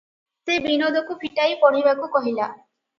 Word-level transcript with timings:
ସେ 0.49 0.55
ବିନୋଦକୁ 0.63 1.19
ଫିଟାଇ 1.27 1.55
ପଢ଼ିବାକୁ 1.63 2.13
କହିଲା। 2.19 2.53